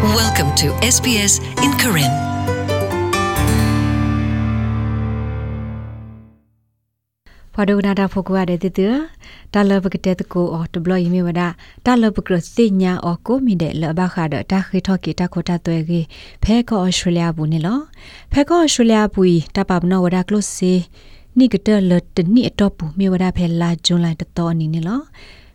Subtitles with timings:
[0.00, 2.12] Welcome to SBS in Karen.
[7.54, 8.88] ဖာဒိုနာတာဖိုကွာတဲ့တူ
[9.54, 11.42] တာလဘကတဲ့ကိုအော်တဘလယမီဝဒ
[11.86, 16.06] တာလဘကရစိညာအော်ကိုမီတဲ့လဘခါဒတာခိထော့ကီတာခိုတာတွဲကြီး
[16.44, 17.78] ဖဲကောအော်စတြေးလျဘူးနေလော
[18.32, 20.72] ဖဲကောအော်စတြေးလျဘူးတပပနောဝဒကလုစီ
[21.38, 25.00] နိကတလတနိအတော့ဘူးမြေဝဒဖဲလာဂျွန်လိုက်တတော်အနေနေလော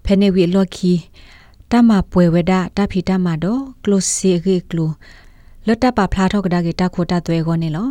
[0.05, 0.93] ဖဲနေဝီလော်ခီ
[1.71, 4.85] တမပွဲဝဒတာဖီတမတော့ကလုစီရီကလူ
[5.67, 7.89] လတပဖလာထော့ကဒါကီတာခိုတာတွဲကောနေလော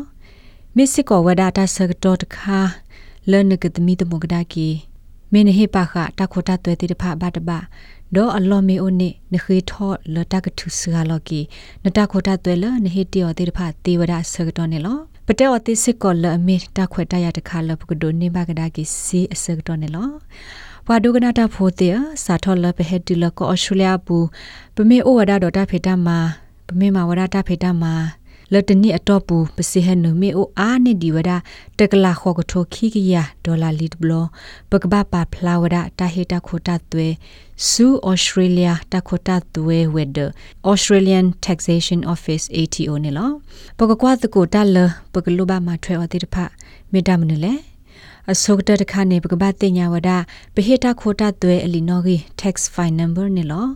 [0.77, 2.59] မစ်စစ်ကောဝဒတာဆကတော့တခါ
[3.31, 4.69] လနကတမီတမကဒါကီ
[5.33, 7.51] မင်းဟေပါခတာခိုတာတွဲတိတဖဘတ်ဘ
[8.15, 11.41] ဒေါ်အလော်မီအိုနေနခေထောလတကထုစဂါလောကီ
[11.85, 20.09] နတခိုတာတွဲလနဟေတီယောတိတဖတေဝဒဆကတော့နေလောပတဲအတိစစ်ကောလအမီတာခွဲတရတခါလပကဒိုနေဘကဒါကီစီအစကတော့နေလော
[20.89, 21.89] ဝါဒုကနာတာဖိုတေ
[22.25, 24.27] စာထောလပဟက်တူလကောအော်စတြေးလျဘူး
[24.75, 26.19] ပမေအိုဝဒါဒေါ်တာဖေတာမာ
[26.67, 27.95] ပမေမာဝဒါတာဖေတာမာ
[28.53, 31.31] လတနီအတော့ပူပစီဟနမေအိုအာနေဒီဝဒ
[31.79, 34.13] တကလာခောကထိုခိကရဒေါ်လာလီတဘလ
[34.71, 37.09] ပကဘာပါဖလာဝဒတာဟေတာခိုတာသွဲ
[37.69, 40.19] ဆူဩစတြေးလျတာခိုတာသွဲဝဒ
[40.71, 43.31] Australian Taxation Office ATO နေလော
[43.79, 44.77] ပကကွာတကိုတာလ
[45.13, 46.37] ပကလိုဘာမထွဲအတိတဖ
[46.93, 47.55] မေတ္တာမနလေ
[48.33, 50.11] အစုကတတခါနေပကပတ်တင်ညာဝဒ
[50.55, 53.67] ပဟေတာခိုတာသွဲအလီနော်ဂီ tax fine number နေလော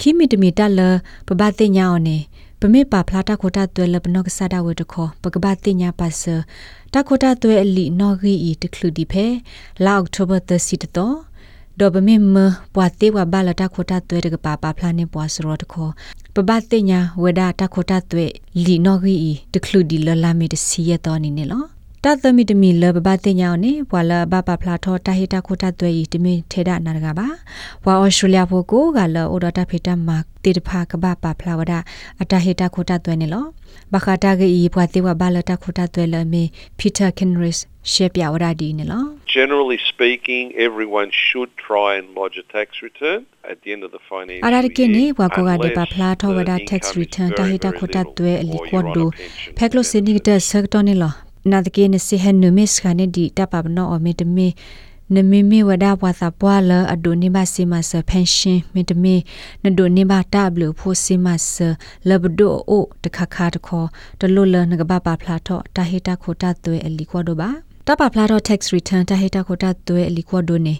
[0.00, 0.80] ခိမီတမီတလ
[1.28, 2.18] ပပတင်ညာအော်နေ
[2.60, 6.34] ပမေပါဖလာတာခိုတာတွဲလပနော့ကဆာဒဝေတခောပကဘာတိညာပါဆာ
[6.92, 9.26] တာခိုတာတွဲအလီနော်ဂီအီတခလူဒီဖဲ
[9.84, 11.16] လာအောက်တိုဘာ30တတော့
[11.78, 12.36] ဒေါ်ပမေမ
[12.74, 15.88] ပွာတေဝဘာလတာခိုတာတွဲတကပါပါဖလာနေပွာစရောတခော
[16.34, 18.26] ပဘတိညာဝဒတာခိုတာတွဲ
[18.64, 27.28] လီနော်ဂီအီတခလူဒီလလာမီတစီရတော့နေနေလော တသမီတမီလဘဘတင်ညောင်းနေဘွာလဘပဖလာထောတာဟီတာခိုတာတွဲဤတမီထေဒနာရကပါ
[27.84, 30.08] ဘွာအော်စတြေးလျဖို့ကိုကလအိုဒတာဖေတမ
[30.44, 31.72] တေတဖာကဘပဖလာဝဒ
[32.22, 33.44] အတာဟီတာခိုတာတွဲနေလော
[33.92, 36.42] ဘခတာကဤဘွာတေဝဘလတာခိုတာတွဲလမေ
[36.78, 37.56] ပီတာကင်ရစ်
[37.92, 39.02] ရှေပြဝရဒီနေလော
[39.36, 43.20] Generally speaking, everyone should try and lodge a tax return
[43.52, 44.74] at the end of the financial အရာ year.
[44.76, 48.62] ကင်းနေဘွာကိုကဒေပါ unless ဖလာထောဝဒ the tax income is return very, တာဟီတာ very ခိုတာ little တွဲအလီ or
[48.70, 49.56] ကွတ် you're ဒို on a pension.
[49.58, 51.14] ဖက်ကလိုစနိကတဆက်တော်နေလော
[51.50, 54.48] နာတကေနစီဟန်နမစ်ခါနေဒီတပပနောအမေတမေ
[55.14, 59.14] နမေမေဝဒဘွာသာပွာလအဒိုနေမစီမဆဖန်ရှင်မေတမေ
[59.64, 61.54] နဒိုနေမတဘလဖိုစီမဆ
[62.08, 63.84] လဘဒိုအိုတခခါတခော
[64.20, 67.50] တလုလနကဘပါဖလာတော့တာဟီတာခိုတာသွဲအလီကွာဒိုပါ
[67.86, 70.74] တပဖလာတော့ tax return တာဟီတာခိုတာသွဲအလီကွာဒိုနေ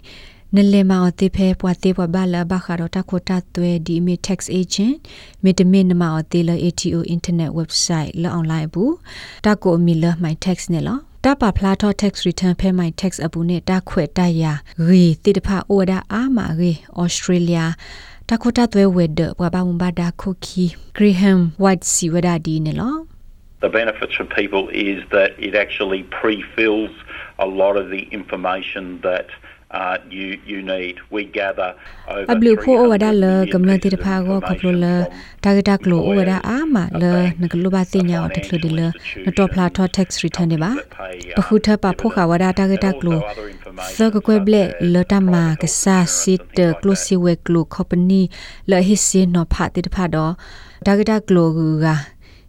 [0.54, 4.94] နလေမာအတိဖဲပွားတေပွားဘာလာဘခါတော့တခိုတာသွဲဒီမီ tax agent
[5.44, 8.94] မေတမင်နမအတေလ ATO internet website လော online ဘူး
[9.46, 14.44] တကိုအမီလ my tax နဲ့လောတပဖလာတော့ tax return ဖဲ my tax အပူနဲ့တခွဲ့တရ
[14.88, 16.72] ရီတိတဖအိုဒါအာမာရီ
[17.02, 17.64] Australia
[18.28, 20.64] တခိုတာသွဲဝဲဒဘွာဘာမဘာဒါခိုခီ
[20.96, 22.96] Graham White စီဝဒါဒီနဲ့လော
[23.66, 26.94] The benefits for people is that it actually pre-fills
[27.46, 29.26] a lot of the information that
[29.79, 30.95] uh, you you need.
[31.15, 31.69] We gather
[32.13, 38.79] over အဘလူဖိုအိုဝဒါလ300ကမ္လတိတ pieces ဖာ of ကိုခပလိုလ information တာဂတာကလိုအိုဝဒါ lawyers, အာမလ banks, နကလိုဘာတင်ညာတကလိုဒီလ
[39.25, 48.21] နတော့ဖလာတော့ tax return တွေပါ companies that pay, uh, ပခုထပဖိုခဝဒါတာဂတာကလို and also other information သကကွဲဘလက်လတမကဆာစစ်တကလိုစီဝဲကလိုကော်ပနီ
[48.71, 50.33] လဟစ်စင်နော်ဖတ်တိတဖာတော့
[50.85, 51.87] တာဂတာကလိုကူက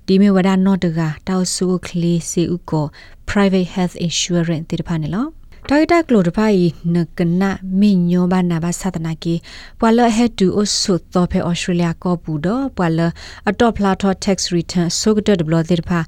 [0.07, 2.87] ဒီမေဝဒါနော့တကတောက်ဆူကလီစီဥကို
[3.31, 5.27] private health insurance တိတဖာနေလော
[5.69, 6.59] တာဂတာကလိုတဖိုင်
[6.95, 7.51] နကနာ
[7.81, 9.35] မင်းညောဘာနာဘာသဒနာကီ
[9.81, 13.01] ပွာလဟက်တူအဆုတော့ဖဲဩစတြေးလျကောပူတော့ပွာလ
[13.49, 16.01] အတော့ဖလာတော့ tax return ဆိုကတဲ့ဘလတိတဖာ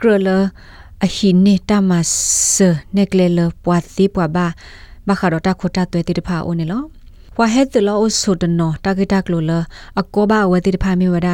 [0.00, 0.28] ကရလ
[1.04, 1.90] အဟိနေတမ
[2.54, 2.56] ဆ
[2.96, 4.46] နက်ကလေလပွာတိပွာဘာ
[5.08, 6.82] ဘာခါတော့တာခိုတာတွေ့တိတဖာအိုနေလော
[7.38, 9.52] ဝါဟက်တလောအဆုဒနောတာဂတာကလိုလ
[10.00, 11.28] အကောဘာအဝဲတိတဖာမြေဝဒ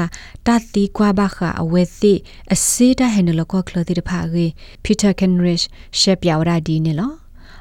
[0.46, 2.14] တာတီကွာဘာခအဝဲတိ
[2.54, 4.46] အစေးတဟန်နလကောကလတိတဖာရေ
[4.82, 5.60] ပီတာကန်ရစ်
[6.00, 7.10] ရှက်ပြဝရဒီနေလော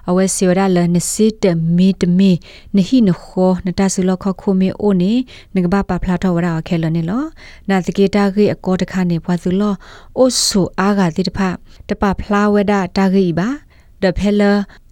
[0.10, 1.46] အဝဲစီဝရလနစစ်တ
[1.78, 2.32] မီတမီ
[2.76, 5.14] နဟိနခောနတဆူလခခုမေအိုနေ
[5.56, 7.24] နကဘာပဖလာတော့ဝရခဲလနေလော
[7.70, 9.74] နာတကေတာကေအကောတခါနေဘွာသူလော
[10.18, 11.40] အိုဆူအာဂါတိတဖ
[11.90, 13.50] တပဖလာဝဒတာဂိပါ
[14.04, 14.42] ဒဖဲလ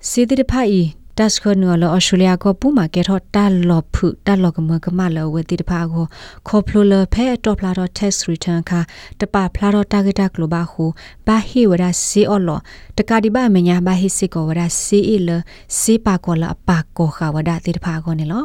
[0.09, 0.83] စီတိတဖအီ
[1.17, 6.05] တက်စခနူလောအော်စတြေးလျကိုပူမာကဲထောတာလော်ဖုတာလော်ကမကမလောဝတိတဖာကို
[6.47, 8.79] ခေါပလိုလဖဲတော့ဖလာတော့ tax return ခါ
[9.19, 10.85] တပဖလာတော့ target ကလိုပါဟု
[11.27, 12.59] ဘာဟိဝရစီအော်လော
[12.97, 15.29] တကဒီဘာမညာဘာဟိစီကိုဝရစီအီလ
[15.77, 18.43] စီပါကောလအပါကောခါဝဒတိတဖာကိုနေလော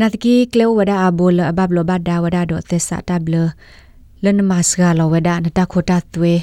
[0.00, 3.34] နာတကီကလောဝဒအဘောလအဘဘလဘဒါဝဒတော့သစ္စာတဘလ
[4.24, 6.34] လနမစဂါလောဝဒနတခိုတာသွေ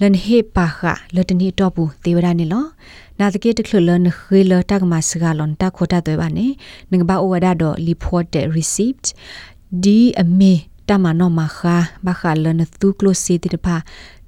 [0.00, 0.80] လန်ဟေပါခ
[1.14, 2.64] လတနီတော့ဘူးသေဝဒနေလော
[3.20, 6.46] နာတကေတခလလနခေလတကမစဂါလွန်တခိုတာတွေပါနေ
[6.90, 9.04] ငဘာအိုဝဒါတော့ report the receipt
[9.84, 10.52] ဒီအမေ
[10.88, 11.76] တမနောမခါ
[12.06, 13.76] ဘခါလနသူကလိုစီတိတဖာ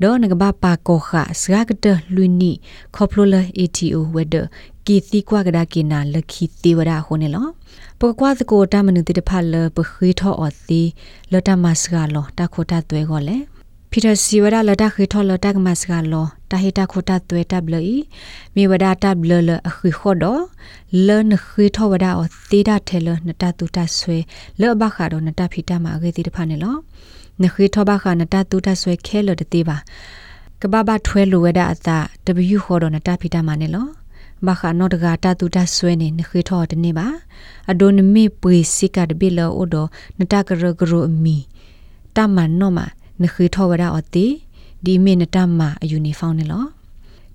[0.02, 1.10] ဒေါ်နကဘပါကောခ
[1.40, 2.52] စဂကတလူနီ
[2.94, 4.37] ခေါပလိုလာ ATO ဝဒ
[4.87, 7.46] ကီသီကွာကဒါကိနာလခိတေဝဒဟိုနေလော
[8.00, 10.82] ပကွာသကိုတမနုတိတဖာလပခိထောအတိ
[11.32, 13.36] လတမစကလောတခိုတာသွဲကောလေ
[13.92, 17.96] ပီတာစီဝဒလတခိထောလတကမစကလောတဟိတာခိုတာသွဲတပ်လီ
[18.54, 20.25] မိဝဒတပ်လလခိခောဒ
[21.06, 24.19] လနခိထောဝဒအတိဒထဲလနတတူတဆွေ
[24.60, 26.76] လောဘခါဒနတဖီတမအဂေတိတဖာနေလော
[27.42, 29.76] နခိထောဘခါနတတူတဆွေခဲလတတိပါ
[30.60, 31.98] ကဘာဘထွဲလိုဝဒအတာ
[32.48, 33.86] W ခောဒနတဖီတမနေလော
[34.46, 37.06] ဘာခနောတကတာတူတဆွဲနေနခိထောတနေပါ
[37.70, 39.76] အဒိုနမေပွေစိကတဘီလောအိုဒ
[40.19, 41.36] နတကရဂရအမီ
[42.16, 42.81] တမန်နောမ
[43.22, 44.26] နခိထောဝဒအတိ
[44.84, 46.64] ဒီမေနတမအယူနီဖောင်းနေလော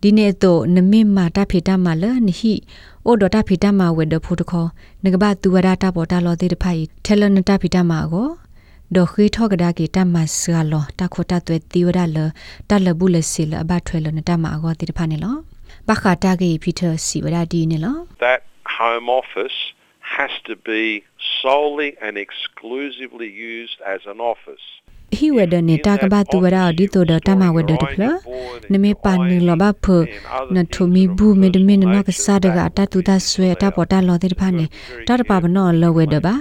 [0.01, 2.53] ဒီနေ့တော့နမေမာတဖေတမလနဟိ
[3.05, 4.69] အိုဒတာဖေတမဝေဒဖို့တခေါ်
[5.03, 8.29] ငကဘတူဝဒတာပေါ်တာလောသေးတဖိုင်ထဲလနတဖေတမကို
[8.95, 12.17] ဒခိထောကဒါကီတမဆာလောတခိုတသွဲတီဝဒလ
[12.69, 15.35] တလဘူးလစီလအဘထွဲလနတမအကောတိတဖာနေလော
[15.87, 18.41] ဘခတာကေပီတာစီဝဒဒီနေလော That
[18.77, 19.57] Home Office
[20.17, 20.83] has to be
[21.41, 24.65] solely and exclusively used as an office.
[25.19, 28.03] ဟိဝဒနေတာကဘတူဝရဒီတိုဒတမဝဒတဖလ
[28.71, 29.85] နမေပါနီလဘဖ
[30.55, 34.65] နထုမီဘူးမေဒမင်နကဆာဒကတတူတဆွေတပေါ်တလောတိဖာနေ
[35.07, 36.35] တတပဘနောလဝဒပါ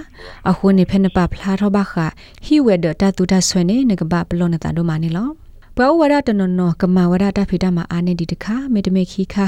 [0.49, 1.93] အခုနေဖက်နပဖလာထောဘခ
[2.45, 5.29] ဟိဝဒတတူတဆွေနေနကဘပလောနတာဒိုမာနီလော
[5.77, 9.45] ပဝဝရတနနောကမဝရတဖိတမအာနေဒီတခါမေတမေခိခါ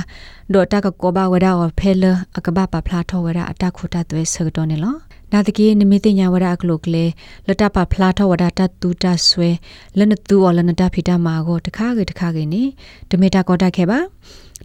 [0.53, 2.03] ဒေါ်တကကောဘဝရောဖဲလ
[2.37, 7.05] အကဘပဖလာထောဝရအတခုတသွဲဆကတော့နေလော နာတကေနမိတညာဝရအကလုကလေ
[7.47, 9.49] လတပဖလာထဝဒတတူတဆွဲ
[9.97, 12.63] လနတူော်လနတဖိတမာကိုတခါကေတခါကေနေ
[13.09, 13.99] ဒမေတာကောတခဲ့ပါ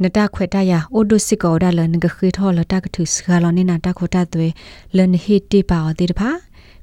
[0.03, 4.47] နတခွေတရအိုဒိုစစ်ကောဒါလနဂခိထောလတကထုစခါလနေနာတခိုတသွဲ
[4.97, 6.31] လနဟိတိပါအတိတဖာ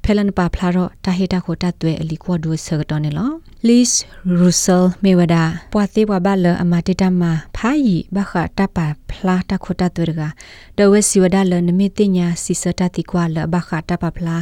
[0.10, 3.32] ဖဲလန်ပါဖလာတော့တာဟေတာခိုတသွဲအလီကွာဒိုဆကတော့နေလော
[3.68, 3.92] Liz
[4.40, 7.24] Russell Mewada ပွာသေးပွာဘလအမတေတမ
[7.58, 10.22] ဖာယီဘခတာပါဖလာတာခိုတသွဲက
[10.78, 14.38] ဒဝဲစီဝဒါလနမီတင်ညာစီစတာတိကွာလဘခတာပါဖလာ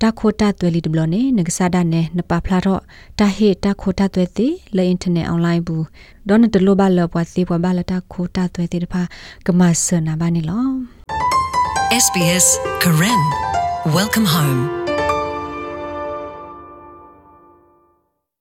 [0.00, 2.80] တာခိုတသွဲလီဒဘလနေငကဆာဒနေနပါဖလာတော့
[3.18, 5.84] တာဟေတာခိုတသွဲတိလေအင်တာနက်အွန်လိုင်းဘူး
[6.28, 9.02] ဒေါနတလိုဘလပွာသေးပွာဘလတာခိုတသွဲတိတဖာ
[9.46, 10.66] ကမဆနာဘာနေလော
[12.04, 12.46] SBS
[12.82, 13.22] Karen.
[13.96, 14.81] Welcome home.